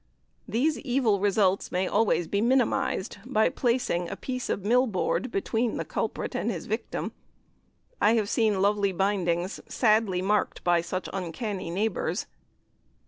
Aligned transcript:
These 0.47 0.79
evil 0.79 1.19
results 1.19 1.71
may 1.71 1.87
always 1.87 2.27
be 2.27 2.41
minimized 2.41 3.19
by 3.23 3.49
placing 3.49 4.09
a 4.09 4.15
piece 4.15 4.49
of 4.49 4.61
millboard 4.63 5.29
between 5.29 5.77
the 5.77 5.85
culprit 5.85 6.33
and 6.33 6.49
his 6.49 6.65
victim. 6.65 7.11
I 8.01 8.13
have 8.15 8.27
seen 8.27 8.63
lovely 8.63 8.93
bindings 8.93 9.59
sadly 9.67 10.23
marked 10.23 10.63
by 10.63 10.81
such 10.81 11.07
uncanny 11.13 11.69
neighbours. 11.69 12.25